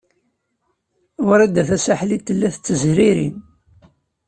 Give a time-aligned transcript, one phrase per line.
[1.27, 3.29] Wrida Tasaḥlit tella tettezriri.